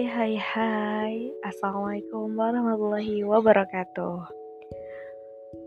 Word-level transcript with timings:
Hai 0.00 0.08
hai 0.08 0.34
hai. 0.40 1.14
Assalamualaikum 1.44 2.32
warahmatullahi 2.32 3.20
wabarakatuh. 3.20 4.16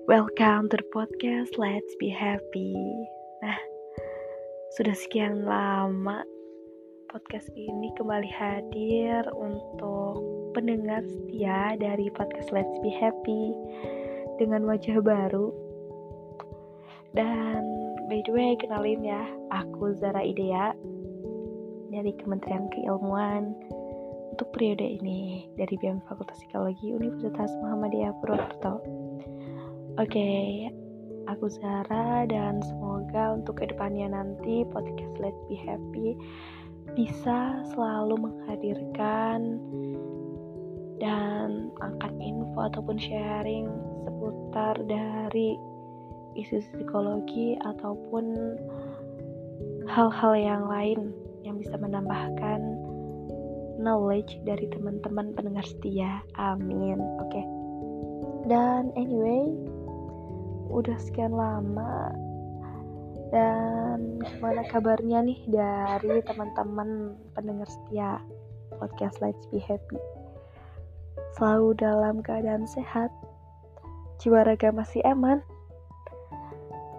Welcome 0.10 0.74
to 0.74 0.82
the 0.82 0.88
podcast. 0.90 1.54
Let's 1.62 1.94
Be 2.02 2.10
Happy. 2.10 2.74
Nah, 3.46 3.62
sudah 4.74 4.98
sekian 4.98 5.46
lama 5.46 6.26
podcast 7.14 7.46
ini 7.54 7.94
kembali 7.94 8.26
hadir 8.34 9.22
untuk 9.38 10.18
pendengar 10.58 11.06
setia 11.06 11.78
dari 11.78 12.10
podcast 12.18 12.50
Let's 12.50 12.74
Be 12.82 12.90
Happy 12.90 13.54
dengan 14.42 14.66
wajah 14.66 14.98
baru. 14.98 15.54
Dan 17.14 17.62
by 18.10 18.18
the 18.26 18.34
way 18.34 18.58
kenalin 18.58 19.06
ya 19.06 19.30
aku 19.54 19.94
Zara 20.02 20.26
Idea 20.26 20.74
dari 21.94 22.18
Kementerian 22.18 22.66
Keilmuan 22.74 23.54
untuk 24.34 24.50
periode 24.50 24.82
ini 24.82 25.46
dari 25.54 25.78
BEM 25.78 26.02
Fakultas 26.10 26.42
Psikologi 26.42 26.90
Universitas 26.90 27.54
Muhammadiyah 27.62 28.18
Purwokerto. 28.18 28.82
Oke, 30.02 30.30
aku 31.30 31.46
Zara 31.54 32.26
dan 32.26 32.58
semoga 32.66 33.38
untuk 33.38 33.62
ke 33.62 33.70
depannya 33.70 34.10
nanti 34.10 34.66
podcast 34.74 35.14
Let's 35.22 35.38
Be 35.46 35.54
Happy 35.62 36.18
bisa 36.98 37.62
selalu 37.78 38.26
menghadirkan 38.26 39.62
dan 40.98 41.70
angkat 41.86 42.14
info 42.18 42.74
ataupun 42.74 42.98
sharing 42.98 43.70
seputar 44.02 44.82
dari 44.90 45.62
isu 46.42 46.58
psikologi 46.74 47.54
ataupun 47.62 48.58
hal-hal 49.86 50.34
yang 50.34 50.66
lain 50.66 51.14
yang 51.46 51.62
bisa 51.62 51.78
menambahkan 51.78 52.73
knowledge 53.84 54.40
dari 54.48 54.72
teman-teman 54.72 55.36
pendengar 55.36 55.68
setia. 55.68 56.24
Amin. 56.40 56.98
Oke. 57.20 57.36
Okay. 57.36 57.46
Dan 58.48 58.96
anyway, 58.96 59.52
udah 60.72 60.96
sekian 61.00 61.36
lama 61.36 62.12
dan 63.34 64.22
gimana 64.22 64.62
kabarnya 64.70 65.26
nih 65.26 65.42
dari 65.50 66.22
teman-teman 66.22 67.18
pendengar 67.34 67.66
setia 67.66 68.22
podcast 68.78 69.20
Let's 69.20 69.46
Be 69.50 69.58
Happy? 69.58 69.98
Selalu 71.38 71.74
dalam 71.82 72.22
keadaan 72.22 72.70
sehat? 72.70 73.10
Jiwa 74.22 74.46
raga 74.46 74.70
masih 74.70 75.02
aman? 75.02 75.42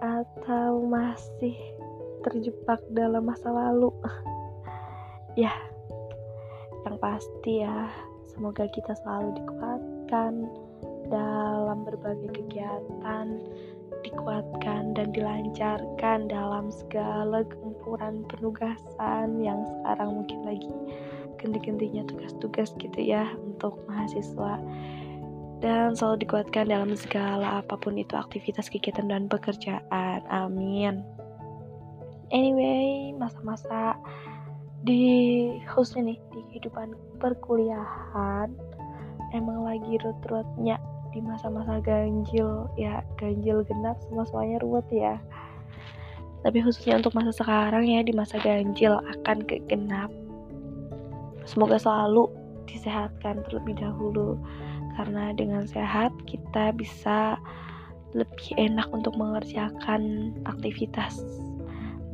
Atau 0.03 0.83
masih 0.85 1.55
terjebak 2.27 2.83
dalam 2.91 3.31
masa 3.31 3.47
lalu? 3.47 3.95
ya 5.39 5.55
yang 6.85 6.97
pasti 7.01 7.65
ya. 7.65 7.89
Semoga 8.29 8.69
kita 8.69 8.93
selalu 9.01 9.41
dikuatkan 9.41 10.33
dalam 11.09 11.85
berbagai 11.85 12.29
kegiatan 12.33 13.41
dikuatkan 14.05 14.93
dan 14.93 15.09
dilancarkan 15.09 16.29
dalam 16.29 16.69
segala 16.69 17.41
gempuran 17.45 18.21
penugasan 18.29 19.41
yang 19.41 19.65
sekarang 19.65 20.21
mungkin 20.21 20.39
lagi 20.45 20.69
ganti-gantinya 21.41 22.05
tugas-tugas 22.05 22.69
gitu 22.77 22.99
ya 23.01 23.33
untuk 23.41 23.81
mahasiswa. 23.89 24.61
Dan 25.63 25.97
selalu 25.97 26.27
dikuatkan 26.27 26.69
dalam 26.69 26.93
segala 26.93 27.65
apa 27.65 27.73
pun 27.81 27.97
itu 27.97 28.13
aktivitas 28.13 28.69
kegiatan 28.69 29.09
dan 29.09 29.25
pekerjaan. 29.25 30.21
Amin. 30.29 31.01
Anyway 32.29 33.13
masa-masa 33.17 33.97
di 34.85 35.03
khususnya 35.65 36.13
nih 36.13 36.19
di 36.29 36.39
kehidupan 36.53 36.93
perkuliahan 37.17 38.53
emang 39.33 39.65
lagi 39.65 39.97
rut-rutnya 39.97 40.77
di 41.09 41.19
masa-masa 41.25 41.81
ganjil. 41.81 42.69
Ya 42.77 43.01
ganjil 43.17 43.65
genap 43.65 43.97
semua 44.05 44.29
semuanya 44.29 44.61
ruwet 44.61 44.85
ya. 44.93 45.17
Tapi 46.45 46.61
khususnya 46.61 47.01
untuk 47.01 47.17
masa 47.17 47.33
sekarang 47.33 47.89
ya 47.89 48.05
di 48.05 48.13
masa 48.13 48.37
ganjil 48.37 49.01
akan 49.01 49.41
ke 49.49 49.57
genap. 49.65 50.13
Semoga 51.49 51.81
selalu 51.81 52.29
disehatkan 52.69 53.41
terlebih 53.49 53.81
dahulu 53.81 54.37
karena 54.93 55.33
dengan 55.33 55.65
sehat 55.65 56.13
kita 56.29 56.69
bisa 56.77 57.41
lebih 58.13 58.53
enak 58.55 58.87
untuk 58.93 59.17
mengerjakan 59.17 60.31
aktivitas 60.47 61.19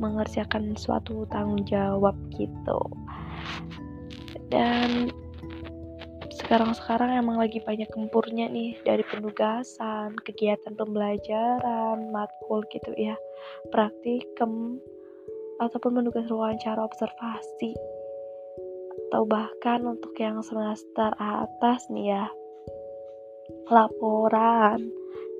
mengerjakan 0.02 0.74
suatu 0.74 1.22
tanggung 1.30 1.62
jawab 1.62 2.18
gitu. 2.34 2.82
Dan 4.50 5.14
sekarang-sekarang 6.42 7.22
emang 7.22 7.38
lagi 7.38 7.62
banyak 7.62 7.86
gempurnya 7.88 8.50
nih 8.50 8.76
dari 8.82 9.06
penugasan, 9.06 10.18
kegiatan 10.26 10.74
pembelajaran, 10.74 12.10
matkul 12.10 12.66
gitu 12.68 12.90
ya, 12.98 13.14
praktikum, 13.70 14.82
ataupun 15.62 16.02
penugas 16.02 16.26
wawancara 16.28 16.82
observasi, 16.82 17.72
atau 19.08 19.22
bahkan 19.24 19.86
untuk 19.86 20.12
yang 20.18 20.42
semester 20.42 21.14
atas 21.16 21.86
nih 21.88 22.18
ya, 22.18 22.26
laporan 23.70 24.92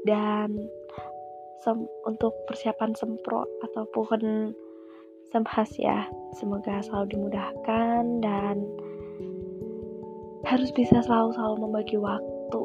dan 0.06 0.54
sem 1.62 1.78
untuk 2.04 2.34
persiapan 2.50 2.92
sempro 2.98 3.46
ataupun 3.62 4.52
semhas 5.30 5.70
ya. 5.78 6.10
Semoga 6.36 6.82
selalu 6.82 7.16
dimudahkan 7.16 8.02
dan 8.20 8.66
harus 10.42 10.74
bisa 10.74 11.00
selalu-selalu 11.06 11.56
membagi 11.62 11.96
waktu 11.96 12.62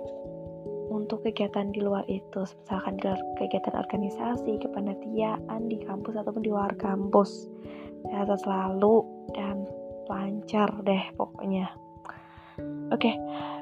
untuk 0.90 1.22
kegiatan 1.24 1.70
di 1.72 1.80
luar 1.86 2.04
itu. 2.10 2.42
Misalkan 2.66 2.98
kegiatan 3.38 3.78
organisasi 3.78 4.58
kepanitiaan 4.66 5.70
di 5.70 5.78
kampus 5.86 6.18
ataupun 6.18 6.42
di 6.42 6.50
luar 6.50 6.74
kampus. 6.82 7.48
Sehat 8.10 8.34
selalu 8.42 9.06
dan 9.38 9.66
lancar 10.10 10.70
deh 10.84 11.04
pokoknya. 11.16 11.70
Oke 12.90 13.14
okay 13.14 13.16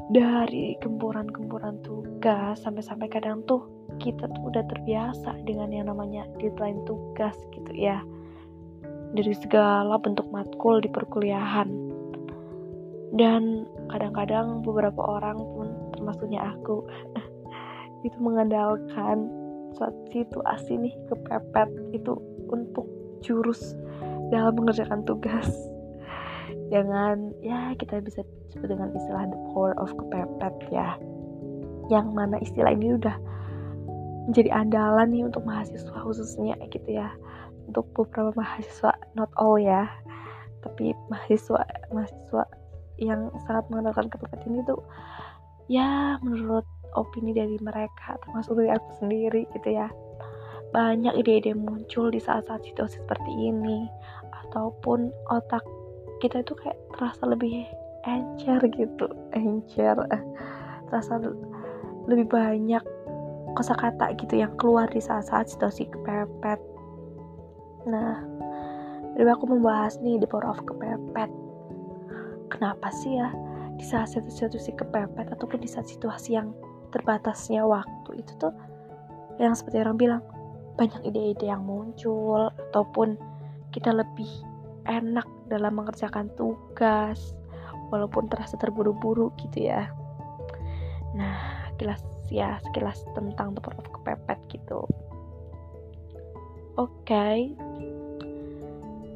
dari 0.10 0.78
gempuran-gempuran 0.78 1.82
tugas 1.82 2.62
sampai-sampai 2.62 3.10
kadang 3.10 3.42
tuh 3.50 3.66
kita 4.00 4.28
tuh 4.32 4.44
udah 4.52 4.64
terbiasa 4.68 5.36
dengan 5.48 5.72
yang 5.72 5.88
namanya 5.92 6.28
deadline 6.40 6.82
tugas 6.84 7.36
gitu 7.56 7.72
ya. 7.76 8.02
Dari 9.16 9.34
segala 9.38 9.96
bentuk 10.00 10.28
matkul 10.30 10.84
di 10.84 10.90
perkuliahan. 10.92 11.70
Dan 13.16 13.64
kadang-kadang 13.88 14.60
beberapa 14.66 15.00
orang 15.00 15.40
pun 15.40 15.68
termasuknya 15.96 16.52
aku 16.52 16.84
itu 18.08 18.18
mengandalkan 18.20 19.32
saat 19.76 19.96
situasi 20.12 20.80
nih 20.80 20.96
kepepet 21.12 21.68
itu 21.96 22.16
untuk 22.52 22.88
jurus 23.24 23.76
dalam 24.30 24.56
mengerjakan 24.60 25.04
tugas. 25.08 25.48
Jangan 26.74 27.32
ya 27.40 27.72
kita 27.80 28.04
bisa 28.04 28.24
sebut 28.52 28.68
dengan 28.72 28.92
istilah 28.96 29.32
the 29.32 29.40
power 29.52 29.76
of 29.80 29.92
kepepet 29.96 30.56
ya. 30.72 31.00
Yang 31.88 32.08
mana 32.12 32.36
istilah 32.42 32.74
ini 32.74 32.98
udah 32.98 33.16
menjadi 34.26 34.50
andalan 34.54 35.08
nih 35.14 35.24
untuk 35.26 35.46
mahasiswa 35.46 35.98
khususnya 36.02 36.58
gitu 36.70 36.90
ya. 36.90 37.14
Untuk 37.66 37.90
beberapa 37.94 38.34
mahasiswa 38.38 38.94
not 39.18 39.30
all 39.38 39.58
ya. 39.58 39.90
Tapi 40.66 40.94
mahasiswa 41.10 41.62
mahasiswa 41.94 42.44
yang 43.02 43.30
sangat 43.46 43.68
mengandalkan 43.70 44.08
kepepet 44.08 44.40
ini 44.48 44.64
tuh 44.64 44.80
ya 45.68 46.16
menurut 46.24 46.64
opini 46.96 47.36
dari 47.36 47.60
mereka 47.60 48.16
termasuk 48.24 48.56
dari 48.58 48.72
aku 48.74 48.90
sendiri 49.02 49.46
gitu 49.54 49.70
ya. 49.74 49.88
Banyak 50.74 51.16
ide-ide 51.16 51.56
muncul 51.56 52.12
di 52.12 52.20
saat-saat 52.20 52.66
situasi 52.66 53.00
seperti 53.00 53.32
ini 53.32 53.88
ataupun 54.46 55.14
otak 55.32 55.64
kita 56.24 56.42
itu 56.42 56.56
kayak 56.56 56.80
terasa 56.96 57.28
lebih 57.28 57.68
encer 58.08 58.62
gitu 58.72 59.06
encer 59.36 59.98
terasa 60.88 61.20
lebih 62.06 62.30
banyak 62.30 62.84
kosakata 63.56 64.12
gitu 64.20 64.44
yang 64.44 64.52
keluar 64.60 64.86
di 64.92 65.00
saat-saat 65.00 65.48
situasi 65.48 65.88
kepepet. 65.88 66.60
Nah 67.88 68.20
dari 69.16 69.32
aku 69.32 69.48
membahas 69.48 69.98
nih 70.04 70.20
the 70.20 70.28
power 70.28 70.46
of 70.52 70.60
kepepet. 70.68 71.32
Kenapa 72.52 72.92
sih 72.92 73.16
ya 73.18 73.32
di 73.76 73.84
saat 73.84 74.12
situasi 74.12 74.76
kepepet 74.76 75.32
ataupun 75.32 75.64
di 75.64 75.68
saat 75.72 75.88
situasi 75.88 76.36
yang 76.36 76.52
terbatasnya 76.92 77.64
waktu 77.64 78.24
itu 78.24 78.32
tuh 78.40 78.54
yang 79.40 79.52
seperti 79.52 79.84
orang 79.84 80.00
bilang 80.00 80.22
banyak 80.80 81.04
ide-ide 81.08 81.52
yang 81.52 81.64
muncul 81.64 82.52
ataupun 82.72 83.20
kita 83.72 83.92
lebih 83.92 84.28
enak 84.88 85.28
dalam 85.52 85.76
mengerjakan 85.76 86.32
tugas 86.40 87.36
walaupun 87.92 88.28
terasa 88.32 88.56
terburu-buru 88.56 89.32
gitu 89.40 89.68
ya. 89.72 89.92
Nah 91.16 91.68
sekilas 91.76 92.15
ya 92.30 92.58
sekilas 92.70 93.02
tentang 93.14 93.54
the 93.54 93.62
of 93.62 93.88
kepepet 93.92 94.40
gitu. 94.52 94.86
Oke. 96.76 97.08
Okay. 97.08 97.40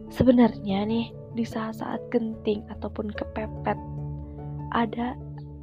sebenarnya 0.09 0.89
nih 0.89 1.13
di 1.37 1.45
saat-saat 1.45 2.01
genting 2.09 2.65
ataupun 2.73 3.13
kepepet 3.13 3.77
ada 4.73 5.13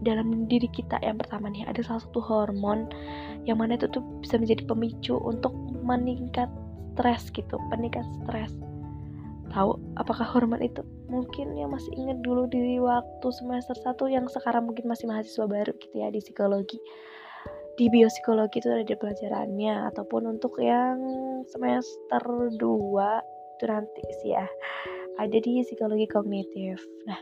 dalam 0.04 0.46
diri 0.46 0.70
kita 0.70 1.00
yang 1.02 1.18
pertama 1.18 1.50
nih 1.50 1.66
ada 1.66 1.82
salah 1.82 2.02
satu 2.04 2.20
hormon 2.22 2.86
yang 3.48 3.58
mana 3.58 3.74
itu 3.74 3.90
tuh 3.90 4.04
bisa 4.22 4.38
menjadi 4.38 4.62
pemicu 4.68 5.18
untuk 5.18 5.50
meningkat 5.82 6.50
stres 6.94 7.28
gitu 7.32 7.60
peningkat 7.68 8.04
stres. 8.22 8.52
Tahu 9.52 9.78
apakah 9.96 10.26
hormon 10.26 10.60
itu? 10.60 10.82
Mungkin 11.06 11.54
yang 11.54 11.70
masih 11.72 11.92
ingat 11.94 12.18
dulu 12.20 12.50
di 12.50 12.82
waktu 12.82 13.28
semester 13.30 13.76
1 13.78 13.94
yang 14.10 14.26
sekarang 14.26 14.66
mungkin 14.68 14.90
masih 14.90 15.06
mahasiswa 15.06 15.46
baru 15.46 15.72
gitu 15.78 15.94
ya 15.96 16.10
di 16.10 16.18
psikologi 16.18 16.80
di 17.76 17.92
biopsikologi 17.92 18.64
itu 18.64 18.72
ada 18.72 18.96
pelajarannya 18.96 19.88
ataupun 19.92 20.36
untuk 20.36 20.56
yang 20.60 20.96
semester 21.48 22.22
2 22.24 22.56
itu 22.56 23.64
nanti 23.68 24.02
sih 24.24 24.32
ya 24.36 24.48
ada 25.16 25.36
di 25.36 25.60
psikologi 25.64 26.08
kognitif 26.08 26.80
nah 27.04 27.20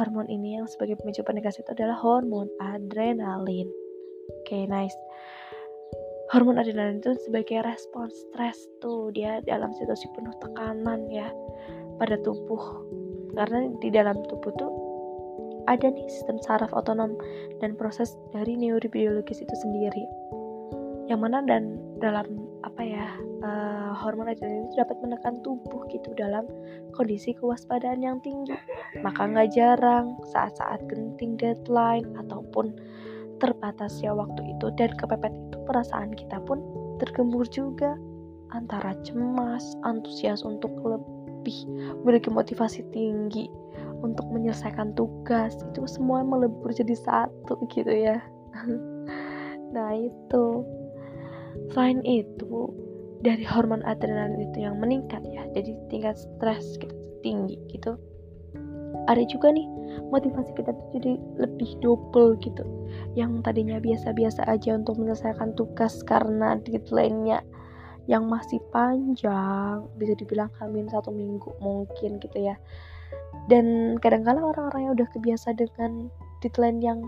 Hormon 0.00 0.26
ini 0.32 0.56
yang 0.58 0.66
sebagai 0.66 0.98
pemicu 0.98 1.20
penegak 1.20 1.54
itu 1.54 1.70
adalah 1.70 1.98
hormon 1.98 2.48
adrenalin. 2.56 3.68
Oke, 4.40 4.46
okay, 4.46 4.62
nice. 4.64 4.96
Hormon 6.32 6.56
adrenalin 6.56 7.02
itu 7.02 7.12
sebagai 7.26 7.60
respon 7.66 8.08
stres 8.08 8.56
tuh 8.80 9.12
dia 9.12 9.42
dalam 9.44 9.74
situasi 9.74 10.08
penuh 10.14 10.32
tekanan 10.40 11.10
ya 11.12 11.28
pada 12.00 12.16
tubuh. 12.22 12.86
Karena 13.36 13.68
di 13.78 13.92
dalam 13.92 14.16
tubuh 14.26 14.50
tuh 14.56 14.72
ada 15.68 15.88
nih 15.90 16.06
sistem 16.08 16.38
saraf 16.40 16.72
otonom 16.72 17.16
dan 17.60 17.76
proses 17.76 18.16
dari 18.32 18.56
neurobiologis 18.56 19.42
itu 19.42 19.54
sendiri. 19.60 20.04
Yang 21.10 21.20
mana 21.20 21.42
dan 21.42 21.80
dalam 21.98 22.50
apa 22.60 22.80
ya 22.84 23.06
uh, 23.44 23.92
hormon 23.96 24.28
adrenalin 24.28 24.68
itu 24.68 24.80
dapat 24.80 24.96
menekan 25.00 25.40
tubuh 25.40 25.84
gitu 25.88 26.12
dalam 26.16 26.44
kondisi 26.92 27.32
kewaspadaan 27.36 28.04
yang 28.04 28.20
tinggi 28.20 28.52
maka 29.00 29.24
nggak 29.24 29.52
jarang 29.52 30.16
saat-saat 30.32 30.84
genting 30.88 31.40
deadline 31.40 32.04
ataupun 32.20 32.76
terbatasnya 33.40 34.12
waktu 34.12 34.56
itu 34.56 34.68
dan 34.76 34.92
kepepet 34.96 35.32
itu 35.32 35.56
perasaan 35.64 36.12
kita 36.12 36.36
pun 36.44 36.60
tergembur 37.00 37.48
juga 37.48 37.96
antara 38.52 38.92
cemas 39.06 39.76
antusias 39.88 40.44
untuk 40.44 40.72
lebih 40.84 41.64
memiliki 42.04 42.28
motivasi 42.28 42.84
tinggi 42.92 43.48
untuk 44.00 44.26
menyelesaikan 44.32 44.96
tugas 44.96 45.54
itu 45.72 45.84
semua 45.86 46.24
melebur 46.24 46.72
jadi 46.72 46.96
satu 46.96 47.60
gitu 47.70 47.92
ya 47.92 48.18
nah 49.74 49.94
itu 49.94 50.64
Selain 51.70 52.02
itu, 52.06 52.70
dari 53.22 53.42
hormon 53.46 53.82
adrenalin 53.86 54.50
itu 54.50 54.64
yang 54.64 54.78
meningkat 54.78 55.22
ya, 55.28 55.46
jadi 55.54 55.76
tingkat 55.90 56.16
stres 56.18 56.78
kita 56.78 56.94
tinggi 57.20 57.58
gitu. 57.70 57.98
Ada 59.06 59.26
juga 59.26 59.50
nih 59.50 59.66
motivasi 60.10 60.54
kita 60.54 60.70
tuh 60.70 60.88
jadi 60.94 61.12
lebih 61.38 61.70
double 61.82 62.38
gitu. 62.42 62.62
Yang 63.18 63.42
tadinya 63.46 63.78
biasa-biasa 63.82 64.46
aja 64.46 64.78
untuk 64.78 64.98
menyelesaikan 64.98 65.54
tugas 65.58 66.02
karena 66.06 66.58
deadline-nya 66.62 67.42
yang 68.08 68.26
masih 68.26 68.58
panjang, 68.74 69.86
bisa 69.94 70.14
dibilang 70.18 70.50
hamil 70.58 70.90
satu 70.90 71.14
minggu 71.14 71.54
mungkin 71.62 72.18
gitu 72.18 72.38
ya. 72.38 72.58
Dan 73.48 73.96
kadang-kadang 74.02 74.44
orang-orang 74.44 74.90
yang 74.90 74.92
udah 74.98 75.08
kebiasa 75.14 75.56
dengan 75.56 76.12
deadline 76.44 76.80
yang 76.82 76.98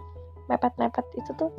mepet-mepet 0.49 1.07
itu 1.17 1.31
tuh 1.37 1.53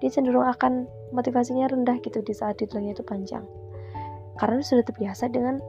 dia 0.00 0.12
cenderung 0.12 0.44
akan 0.44 0.84
motivasinya 1.16 1.72
rendah 1.72 1.96
gitu 2.04 2.20
di 2.20 2.32
saat 2.36 2.60
deadline 2.60 2.92
itu 2.92 3.04
panjang. 3.04 3.44
Karena 4.36 4.60
sudah 4.60 4.84
terbiasa 4.84 5.32
dengan 5.32 5.60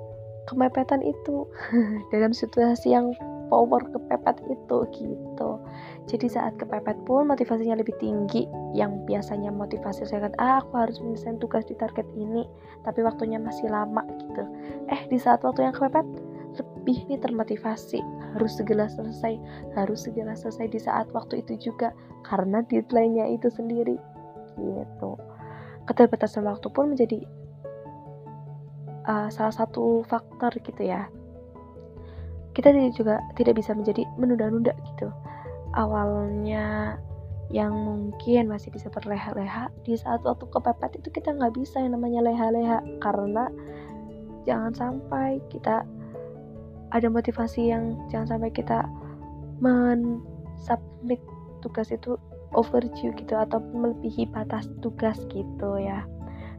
kemepetan 0.47 1.03
itu 1.03 1.47
dalam 2.13 2.31
situasi 2.31 2.91
yang 2.91 3.15
power 3.47 3.79
kepepet 3.87 4.43
itu 4.51 4.77
gitu. 4.91 5.49
Jadi 6.07 6.27
saat 6.27 6.55
kepepet 6.59 6.99
pun 7.07 7.27
motivasinya 7.27 7.79
lebih 7.79 7.95
tinggi 7.99 8.43
yang 8.75 9.07
biasanya 9.07 9.51
motivasi 9.51 10.03
saya 10.03 10.27
kan 10.27 10.33
ah 10.39 10.59
aku 10.59 10.75
harus 10.75 10.99
menyelesaikan 10.99 11.39
tugas 11.39 11.63
di 11.67 11.75
target 11.79 12.07
ini 12.15 12.43
tapi 12.83 13.03
waktunya 13.03 13.39
masih 13.39 13.71
lama 13.71 14.03
gitu. 14.19 14.43
Eh 14.91 15.07
di 15.07 15.17
saat 15.19 15.43
waktu 15.47 15.67
yang 15.67 15.75
kepepet 15.75 16.07
lebih 16.59 16.97
nih 17.07 17.19
termotivasi 17.19 17.99
harus 18.37 18.53
segera 18.53 18.85
selesai 18.85 19.41
harus 19.73 20.05
segera 20.05 20.37
selesai 20.37 20.69
di 20.69 20.77
saat 20.77 21.09
waktu 21.09 21.41
itu 21.41 21.73
juga 21.73 21.89
karena 22.21 22.61
deadline-nya 22.69 23.33
itu 23.33 23.49
sendiri 23.49 23.97
gitu. 24.61 25.17
Keterbatasan 25.89 26.45
waktu 26.45 26.67
pun 26.69 26.93
menjadi 26.93 27.23
uh, 29.07 29.29
salah 29.31 29.55
satu 29.55 30.03
faktor 30.05 30.51
gitu 30.59 30.83
ya. 30.83 31.07
Kita 32.51 32.73
juga 32.93 33.21
tidak 33.37 33.61
bisa 33.61 33.77
menjadi 33.77 34.03
menunda-nunda 34.17 34.73
gitu. 34.93 35.13
Awalnya 35.77 36.97
yang 37.47 37.71
mungkin 37.71 38.51
masih 38.51 38.73
bisa 38.75 38.91
berleha-leha 38.91 39.71
di 39.87 39.95
saat 39.95 40.19
waktu 40.27 40.43
kepepet 40.51 40.99
itu 40.99 41.07
kita 41.15 41.31
nggak 41.31 41.55
bisa 41.55 41.79
yang 41.79 41.95
namanya 41.95 42.27
leha-leha 42.27 42.83
karena 42.99 43.47
jangan 44.43 44.75
sampai 44.75 45.39
kita 45.47 45.87
ada 46.95 47.07
motivasi 47.11 47.71
yang 47.71 47.97
jangan 48.07 48.37
sampai 48.37 48.51
kita 48.55 48.87
men 49.59 50.23
submit 50.63 51.19
tugas 51.59 51.91
itu 51.91 52.15
overdue 52.55 53.11
gitu 53.17 53.33
atau 53.35 53.59
melebihi 53.59 54.29
batas 54.31 54.69
tugas 54.79 55.19
gitu 55.33 55.69
ya. 55.81 56.07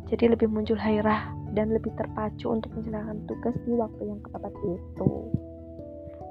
Jadi 0.08 0.32
lebih 0.32 0.48
muncul 0.48 0.76
hairah 0.76 1.32
dan 1.52 1.72
lebih 1.72 1.92
terpacu 1.96 2.48
untuk 2.48 2.72
menjalankan 2.76 3.24
tugas 3.28 3.56
di 3.64 3.72
waktu 3.76 4.02
yang 4.08 4.20
tepat 4.24 4.52
itu. 4.64 5.10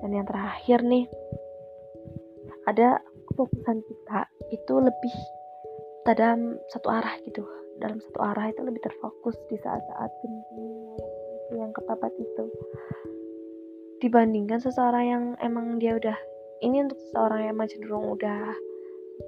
Dan 0.02 0.10
yang 0.14 0.26
terakhir 0.30 0.80
nih 0.86 1.06
ada 2.70 3.02
kefokusan 3.34 3.82
kita 3.82 4.20
itu 4.54 4.74
lebih 4.78 5.16
dalam 6.06 6.62
satu 6.70 6.88
arah 6.90 7.16
gitu. 7.26 7.42
Dalam 7.78 8.02
satu 8.02 8.20
arah 8.22 8.50
itu 8.50 8.62
lebih 8.66 8.82
terfokus 8.82 9.38
di 9.50 9.58
saat-saat 9.62 10.12
yang 11.54 11.72
kepapat 11.72 12.12
itu 12.18 12.46
dibandingkan 13.98 14.62
seseorang 14.62 15.06
yang 15.06 15.24
emang 15.42 15.82
dia 15.82 15.98
udah 15.98 16.18
ini 16.62 16.86
untuk 16.86 16.98
seseorang 17.10 17.46
yang 17.46 17.52
emang 17.58 17.70
cenderung 17.70 18.06
udah 18.18 18.54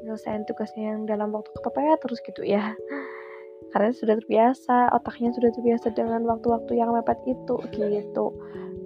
nyelesain 0.06 0.46
tugasnya 0.46 0.94
yang 0.94 1.10
dalam 1.10 1.34
waktu 1.34 1.50
kepepet 1.54 1.98
terus 2.02 2.20
gitu 2.26 2.42
ya. 2.46 2.74
Karena 3.74 3.94
sudah 3.94 4.18
terbiasa 4.18 4.90
otaknya 4.98 5.30
sudah 5.34 5.54
terbiasa 5.54 5.94
dengan 5.94 6.26
waktu-waktu 6.26 6.78
yang 6.78 6.90
mepet 6.90 7.22
itu 7.30 7.56
gitu. 7.74 8.34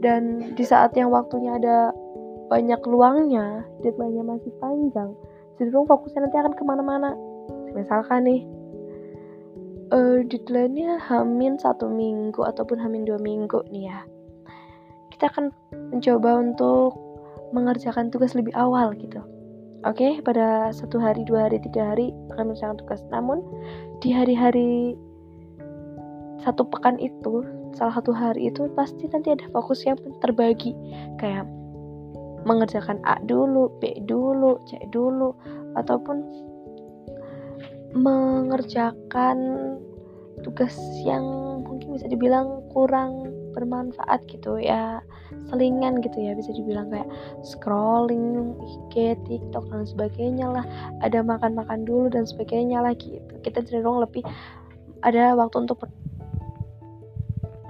Dan 0.04 0.56
di 0.60 0.64
saat 0.68 0.92
yang 1.00 1.08
waktunya 1.08 1.56
ada 1.56 1.96
banyak 2.52 2.84
luangnya 2.84 3.64
deadline-nya 3.80 4.24
masih 4.28 4.52
panjang 4.60 5.16
cenderung 5.56 5.88
fokusnya 5.88 6.28
nanti 6.28 6.38
akan 6.40 6.54
ke 6.56 6.64
mana-mana. 6.68 7.16
Misalkan 7.72 8.28
nih 8.28 8.42
uh, 9.94 10.20
deadline-nya 10.28 11.00
hamin 11.08 11.56
satu 11.62 11.88
minggu 11.88 12.42
ataupun 12.44 12.82
hamin 12.82 13.08
dua 13.08 13.22
minggu 13.22 13.64
nih 13.70 13.88
ya 13.88 14.00
kita 15.24 15.40
akan 15.40 15.56
mencoba 15.96 16.36
untuk 16.36 17.00
mengerjakan 17.56 18.12
tugas 18.12 18.36
lebih 18.36 18.52
awal 18.60 18.92
gitu 19.00 19.24
Oke, 19.88 20.04
okay, 20.04 20.12
pada 20.24 20.72
satu 20.72 20.96
hari, 21.00 21.24
dua 21.28 21.48
hari, 21.48 21.60
tiga 21.60 21.92
hari 21.92 22.16
akan 22.32 22.52
menyelesaikan 22.52 22.80
tugas. 22.80 23.04
Namun 23.12 23.44
di 24.00 24.16
hari-hari 24.16 24.96
satu 26.40 26.64
pekan 26.72 26.96
itu, 27.04 27.44
salah 27.76 27.92
satu 28.00 28.16
hari 28.16 28.48
itu 28.48 28.72
pasti 28.80 29.12
nanti 29.12 29.36
ada 29.36 29.44
fokus 29.52 29.84
yang 29.84 30.00
terbagi. 30.24 30.72
Kayak 31.20 31.52
mengerjakan 32.48 33.04
A 33.04 33.20
dulu, 33.28 33.76
B 33.84 33.92
dulu, 34.08 34.56
C 34.72 34.80
dulu, 34.88 35.36
ataupun 35.76 36.32
mengerjakan 37.92 39.40
tugas 40.48 40.80
yang 41.04 41.28
mungkin 41.68 41.92
bisa 42.00 42.08
dibilang 42.08 42.64
kurang 42.72 43.43
bermanfaat 43.54 44.26
gitu 44.28 44.58
ya. 44.58 45.00
Selingan 45.50 46.02
gitu 46.02 46.18
ya 46.18 46.34
bisa 46.34 46.52
dibilang 46.52 46.90
kayak 46.90 47.08
scrolling 47.46 48.58
IG 48.60 49.18
TikTok 49.30 49.70
dan 49.70 49.86
sebagainya 49.86 50.50
lah. 50.50 50.66
Ada 51.06 51.22
makan-makan 51.22 51.86
dulu 51.86 52.10
dan 52.10 52.26
sebagainya 52.26 52.82
lah 52.82 52.98
gitu. 52.98 53.34
Kita 53.46 53.62
cenderung 53.62 54.02
lebih 54.02 54.26
ada 55.06 55.38
waktu 55.38 55.70
untuk 55.70 55.86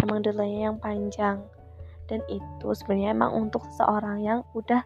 emang 0.02 0.24
deadline 0.24 0.74
yang 0.74 0.78
panjang. 0.80 1.44
Dan 2.08 2.20
itu 2.28 2.68
sebenarnya 2.76 3.16
emang 3.16 3.32
untuk 3.48 3.64
seseorang 3.72 4.20
yang 4.24 4.40
udah 4.52 4.84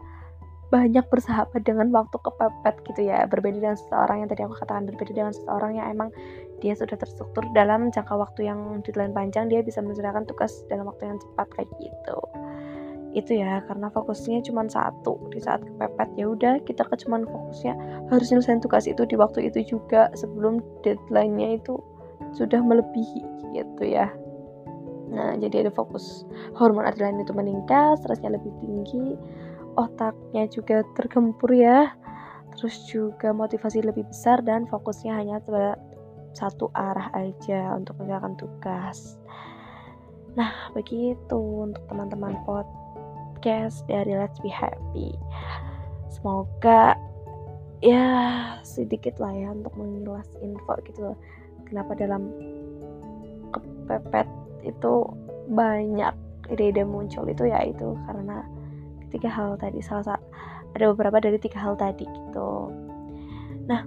banyak 0.68 1.04
bersahabat 1.08 1.64
dengan 1.64 1.90
waktu 1.96 2.18
kepepet 2.20 2.76
gitu 2.92 3.02
ya. 3.08 3.24
Berbeda 3.26 3.58
dengan 3.58 3.78
seseorang 3.80 4.24
yang 4.24 4.30
tadi 4.30 4.42
aku 4.44 4.56
katakan 4.60 4.84
berbeda 4.86 5.12
dengan 5.16 5.34
seseorang 5.34 5.80
yang 5.80 5.88
emang 5.92 6.10
dia 6.58 6.74
sudah 6.74 6.98
terstruktur 6.98 7.46
dalam 7.54 7.94
jangka 7.94 8.18
waktu 8.18 8.50
yang 8.50 8.82
deadline 8.82 9.14
panjang 9.14 9.46
dia 9.50 9.62
bisa 9.62 9.82
mengerjakan 9.84 10.26
tugas 10.26 10.66
dalam 10.68 10.90
waktu 10.90 11.10
yang 11.10 11.20
cepat 11.22 11.48
kayak 11.54 11.70
gitu. 11.78 12.18
Itu 13.14 13.32
ya 13.38 13.62
karena 13.66 13.90
fokusnya 13.94 14.42
cuma 14.46 14.66
satu. 14.66 15.18
Di 15.30 15.42
saat 15.42 15.62
kepepet 15.64 16.10
ya 16.18 16.26
udah 16.30 16.54
kita 16.66 16.86
ke 16.86 16.96
cuman 17.06 17.26
fokusnya 17.30 17.74
harus 18.10 18.28
nyelesain 18.34 18.62
tugas 18.62 18.90
itu 18.90 19.06
di 19.06 19.16
waktu 19.18 19.50
itu 19.54 19.78
juga 19.78 20.10
sebelum 20.18 20.62
deadline-nya 20.82 21.62
itu 21.62 21.78
sudah 22.34 22.60
melebihi 22.62 23.54
gitu 23.54 23.84
ya. 23.86 24.10
Nah 25.14 25.38
jadi 25.40 25.66
ada 25.66 25.72
fokus 25.72 26.28
hormon 26.58 26.84
adrenalin 26.84 27.24
itu 27.24 27.32
meningkat 27.32 28.02
stresnya 28.02 28.36
lebih 28.36 28.52
tinggi 28.60 29.16
otaknya 29.78 30.50
juga 30.50 30.82
tergempur 30.98 31.54
ya. 31.54 31.94
Terus 32.58 32.90
juga 32.90 33.32
motivasi 33.38 33.86
lebih 33.86 34.10
besar 34.10 34.42
dan 34.42 34.66
fokusnya 34.66 35.14
hanya 35.14 35.38
satu 36.34 36.72
arah 36.76 37.12
aja 37.14 37.76
untuk 37.76 38.00
mengerjakan 38.00 38.36
tugas. 38.40 39.20
Nah, 40.38 40.70
begitu 40.74 41.38
untuk 41.38 41.82
teman-teman 41.90 42.38
podcast 42.46 43.86
dari 43.90 44.14
Let's 44.14 44.38
Be 44.44 44.52
Happy. 44.54 45.18
Semoga 46.12 46.98
ya 47.82 48.06
sedikit 48.66 49.22
lah 49.22 49.34
ya 49.34 49.54
untuk 49.54 49.74
mengilas 49.78 50.26
info 50.42 50.74
gitu 50.82 51.14
kenapa 51.70 51.94
dalam 51.94 52.34
kepepet 53.54 54.26
itu 54.66 55.06
banyak 55.54 56.14
ide-ide 56.50 56.82
muncul 56.82 57.28
itu 57.30 57.46
ya 57.46 57.62
itu 57.62 57.94
karena 58.10 58.42
ketiga 59.08 59.30
hal 59.30 59.50
tadi 59.62 59.80
salah 59.84 60.16
satu 60.16 60.26
ada 60.74 60.86
beberapa 60.94 61.18
dari 61.22 61.38
tiga 61.38 61.62
hal 61.62 61.78
tadi 61.78 62.04
gitu 62.06 62.74
nah 63.70 63.86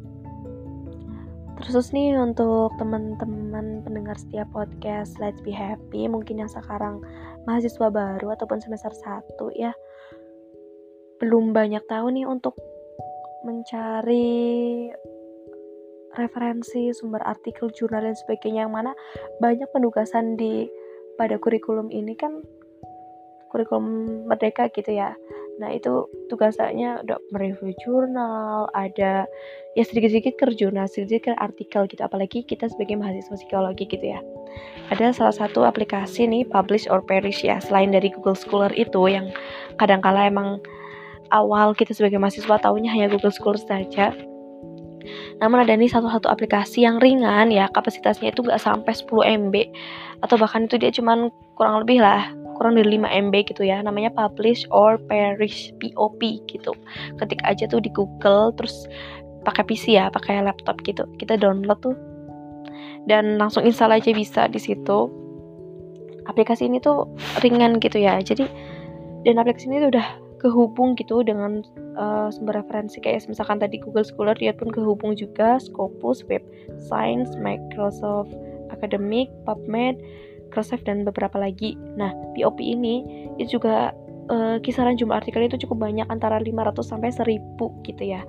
terus 1.60 1.92
nih 1.92 2.16
untuk 2.16 2.72
teman-teman 2.80 3.84
pendengar 3.84 4.16
setiap 4.16 4.48
podcast 4.56 5.20
Let's 5.20 5.44
Be 5.44 5.52
Happy 5.52 6.08
mungkin 6.08 6.40
yang 6.40 6.48
sekarang 6.48 7.04
mahasiswa 7.44 7.92
baru 7.92 8.32
ataupun 8.32 8.64
semester 8.64 8.92
1 8.92 9.36
ya 9.60 9.76
belum 11.20 11.52
banyak 11.52 11.84
tahu 11.84 12.16
nih 12.16 12.24
untuk 12.24 12.56
mencari 13.44 14.88
referensi, 16.16 16.90
sumber 16.96 17.22
artikel, 17.22 17.70
jurnal 17.70 18.02
dan 18.08 18.16
sebagainya 18.16 18.66
yang 18.66 18.74
mana 18.74 18.96
banyak 19.38 19.68
penugasan 19.70 20.34
di 20.34 20.66
pada 21.20 21.36
kurikulum 21.36 21.92
ini 21.92 22.16
kan 22.16 22.40
kurikulum 23.52 23.84
merdeka 24.26 24.72
gitu 24.72 24.96
ya. 24.96 25.12
Nah 25.60 25.76
itu 25.76 26.08
tugasannya 26.32 27.04
udah 27.04 27.20
mereview 27.36 27.76
jurnal, 27.84 28.72
ada 28.72 29.28
ya 29.76 29.82
sedikit-sedikit 29.84 30.40
ke 30.40 30.56
jurnal, 30.56 30.88
sedikit 30.88 31.30
ke 31.30 31.32
artikel 31.36 31.84
gitu. 31.84 32.00
Apalagi 32.00 32.42
kita 32.48 32.72
sebagai 32.72 32.96
mahasiswa 32.96 33.36
psikologi 33.36 33.84
gitu 33.84 34.16
ya. 34.16 34.24
Ada 34.88 35.12
salah 35.12 35.36
satu 35.36 35.68
aplikasi 35.68 36.24
nih 36.24 36.48
Publish 36.48 36.88
or 36.88 37.04
Perish 37.04 37.44
ya. 37.44 37.60
Selain 37.60 37.92
dari 37.92 38.08
Google 38.08 38.34
Scholar 38.34 38.72
itu 38.72 39.04
yang 39.06 39.28
kadang-kala 39.76 40.32
emang 40.32 40.58
awal 41.30 41.76
kita 41.76 41.92
sebagai 41.92 42.16
mahasiswa 42.16 42.56
tahunya 42.58 42.90
hanya 42.90 43.12
Google 43.12 43.30
Scholar 43.30 43.60
saja 43.60 44.16
namun 45.40 45.64
ada 45.64 45.72
nih 45.72 45.88
satu-satu 45.88 46.28
aplikasi 46.28 46.84
yang 46.84 47.00
ringan 47.00 47.48
ya 47.48 47.72
kapasitasnya 47.72 48.32
itu 48.32 48.44
nggak 48.44 48.60
sampai 48.60 48.92
10 48.92 49.48
MB 49.48 49.54
atau 50.20 50.36
bahkan 50.36 50.68
itu 50.68 50.76
dia 50.76 50.92
cuman 50.92 51.32
kurang 51.56 51.84
lebih 51.84 52.04
lah 52.04 52.28
kurang 52.60 52.76
dari 52.76 53.00
5 53.00 53.08
MB 53.08 53.34
gitu 53.48 53.64
ya 53.64 53.80
namanya 53.80 54.12
publish 54.12 54.68
or 54.68 55.00
perish 55.08 55.72
POP 55.80 56.20
gitu. 56.44 56.76
Ketik 57.16 57.40
aja 57.48 57.64
tuh 57.64 57.80
di 57.80 57.88
Google 57.96 58.52
terus 58.52 58.84
pakai 59.48 59.64
PC 59.64 59.96
ya 59.96 60.12
pakai 60.12 60.44
laptop 60.44 60.84
gitu 60.84 61.08
kita 61.16 61.40
download 61.40 61.80
tuh. 61.80 61.96
Dan 63.08 63.40
langsung 63.40 63.64
install 63.64 63.96
aja 63.96 64.12
bisa 64.12 64.44
di 64.52 64.60
situ. 64.60 65.08
Aplikasi 66.28 66.68
ini 66.68 66.84
tuh 66.84 67.08
ringan 67.40 67.80
gitu 67.80 67.96
ya 67.96 68.20
jadi 68.20 68.44
dan 69.24 69.40
aplikasi 69.40 69.72
ini 69.72 69.88
tuh 69.88 69.96
udah 69.96 70.06
kehubung 70.40 70.96
gitu 70.96 71.20
dengan 71.20 71.60
uh, 72.00 72.32
sumber 72.32 72.60
referensi. 72.64 73.00
Kayak 73.00 73.28
misalkan 73.28 73.60
tadi 73.60 73.76
Google 73.76 74.04
Scholar 74.04 74.36
dia 74.36 74.56
pun 74.56 74.72
kehubung 74.72 75.16
juga 75.16 75.60
Scopus, 75.60 76.24
Web 76.28 76.44
Science, 76.80 77.36
Microsoft 77.36 78.32
Academic, 78.72 79.28
PubMed, 79.44 80.00
Microsoft 80.50 80.82
dan 80.82 81.06
beberapa 81.06 81.38
lagi. 81.38 81.78
Nah, 81.94 82.10
POP 82.34 82.58
ini 82.58 83.06
itu 83.38 83.62
juga 83.62 83.94
uh, 84.26 84.58
kisaran 84.58 84.98
jumlah 84.98 85.22
artikel 85.22 85.46
itu 85.46 85.62
cukup 85.62 85.86
banyak 85.86 86.10
antara 86.10 86.42
500 86.42 86.82
sampai 86.82 87.14
1000 87.14 87.38
gitu 87.86 88.02
ya. 88.02 88.26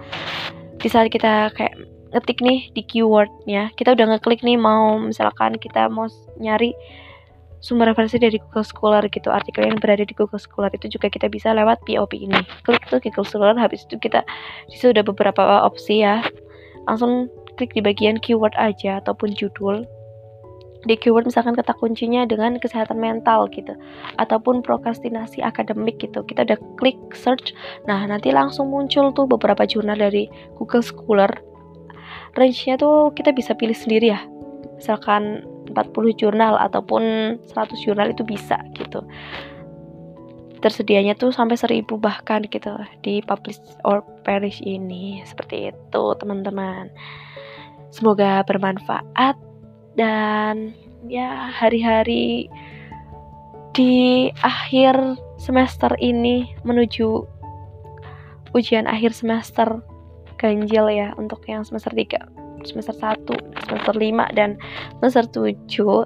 Di 0.77 0.85
saat 0.85 1.09
kita 1.09 1.49
kayak 1.57 1.73
ngetik 2.13 2.45
nih 2.45 2.69
di 2.77 2.85
keywordnya, 2.85 3.73
kita 3.73 3.97
udah 3.97 4.13
ngeklik 4.13 4.45
nih 4.45 4.61
mau 4.61 5.01
misalkan 5.01 5.57
kita 5.57 5.89
mau 5.89 6.05
nyari 6.37 6.77
sumber 7.61 7.93
referensi 7.93 8.17
dari 8.17 8.41
Google 8.41 8.65
Scholar 8.65 9.05
gitu 9.05 9.29
artikel 9.29 9.69
yang 9.69 9.77
berada 9.77 10.01
di 10.01 10.17
Google 10.17 10.41
Scholar 10.41 10.73
itu 10.73 10.89
juga 10.89 11.13
kita 11.13 11.29
bisa 11.29 11.53
lewat 11.53 11.85
POP 11.85 12.17
ini 12.17 12.41
klik 12.65 12.81
tuh 12.89 12.97
Google 12.97 13.25
Scholar 13.29 13.53
habis 13.53 13.85
itu 13.85 14.01
kita 14.01 14.25
di 14.65 14.75
situ 14.81 14.97
ada 14.97 15.05
beberapa 15.05 15.61
opsi 15.61 16.01
ya 16.01 16.25
langsung 16.89 17.29
klik 17.61 17.77
di 17.77 17.85
bagian 17.85 18.17
keyword 18.17 18.57
aja 18.57 18.97
ataupun 19.05 19.37
judul 19.37 19.85
di 20.85 20.97
keyword 20.97 21.29
misalkan 21.29 21.53
kata 21.53 21.77
kuncinya 21.77 22.25
dengan 22.25 22.57
kesehatan 22.57 22.97
mental 22.97 23.45
gitu 23.53 23.77
ataupun 24.17 24.65
prokrastinasi 24.65 25.45
akademik 25.45 26.01
gitu. 26.01 26.25
Kita 26.25 26.41
udah 26.45 26.59
klik 26.81 26.97
search 27.13 27.53
nah 27.85 28.01
nanti 28.05 28.33
langsung 28.33 28.73
muncul 28.73 29.13
tuh 29.13 29.29
beberapa 29.29 29.65
jurnal 29.65 29.97
dari 29.97 30.25
Google 30.57 30.81
Scholar. 30.81 31.31
Range-nya 32.33 32.79
tuh 32.79 33.11
kita 33.13 33.35
bisa 33.35 33.53
pilih 33.53 33.75
sendiri 33.75 34.15
ya. 34.15 34.23
Misalkan 34.79 35.45
40 35.69 36.17
jurnal 36.17 36.57
ataupun 36.57 37.37
100 37.45 37.85
jurnal 37.85 38.09
itu 38.09 38.25
bisa 38.25 38.57
gitu. 38.73 39.03
Tersedianya 40.61 41.17
tuh 41.17 41.33
sampai 41.33 41.57
1000 41.57 41.85
bahkan 41.97 42.45
gitu 42.45 42.71
di 43.01 43.21
publish 43.25 43.61
or 43.85 44.01
perish 44.23 44.61
ini. 44.63 45.21
Seperti 45.25 45.73
itu 45.73 46.03
teman-teman. 46.17 46.89
Semoga 47.91 48.45
bermanfaat 48.47 49.50
dan 49.95 50.75
ya 51.09 51.49
hari-hari 51.51 52.47
di 53.71 54.29
akhir 54.43 55.17
semester 55.39 55.91
ini 55.99 56.51
menuju 56.67 57.23
ujian 58.51 58.85
akhir 58.85 59.15
semester 59.15 59.79
ganjil 60.35 60.91
ya 60.91 61.15
untuk 61.15 61.39
yang 61.47 61.63
semester 61.63 61.93
3 61.95 62.41
semester 62.65 62.93
1, 62.93 63.25
semester 63.65 63.95
5 63.97 64.37
dan 64.37 64.57
semester 65.01 65.25
7. 65.29 66.05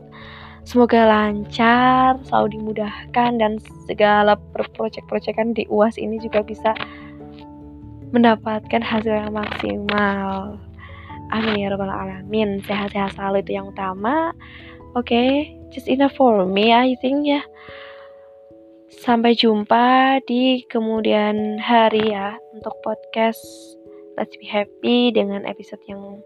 Semoga 0.66 1.06
lancar, 1.06 2.18
selalu 2.26 2.58
dimudahkan 2.58 3.32
dan 3.38 3.62
segala 3.86 4.34
proyek-proyekan 4.56 5.54
di 5.54 5.70
UAS 5.70 6.02
ini 6.02 6.18
juga 6.18 6.42
bisa 6.42 6.74
mendapatkan 8.10 8.82
hasil 8.82 9.14
yang 9.14 9.36
maksimal. 9.38 10.58
Amin 11.34 11.66
ya 11.66 11.74
rabbal 11.74 11.90
alamin. 11.90 12.62
Sehat-sehat 12.66 13.18
selalu 13.18 13.42
itu 13.42 13.58
yang 13.58 13.72
utama. 13.72 14.36
Oke, 14.96 15.12
okay, 15.12 15.30
just 15.74 15.90
enough 15.90 16.14
for 16.14 16.46
me 16.46 16.72
I 16.72 16.94
think 17.02 17.26
ya. 17.26 17.42
Sampai 19.04 19.36
jumpa 19.36 20.22
di 20.24 20.64
kemudian 20.72 21.60
hari 21.60 22.16
ya 22.16 22.38
untuk 22.56 22.80
podcast 22.86 23.42
Let's 24.16 24.34
Be 24.40 24.48
Happy 24.48 25.12
dengan 25.12 25.44
episode 25.44 25.84
yang 25.90 26.24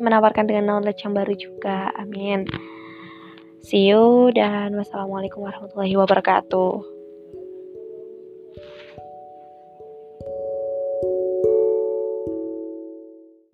menawarkan 0.00 0.48
dengan 0.48 0.72
knowledge 0.72 1.04
yang 1.04 1.12
baru 1.12 1.34
juga. 1.36 1.92
Amin. 2.00 2.48
See 3.66 3.90
you 3.90 4.32
dan 4.32 4.78
wassalamualaikum 4.78 5.42
warahmatullahi 5.44 5.98
wabarakatuh. 5.98 6.95